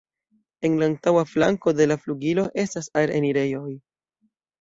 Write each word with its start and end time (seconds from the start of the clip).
En 0.67 0.77
la 0.79 0.85
antaŭa 0.91 1.23
flanko 1.31 1.73
de 1.79 1.87
la 1.91 1.97
flugilo 2.05 2.45
estas 2.63 2.89
aer-enirejoj. 3.03 3.67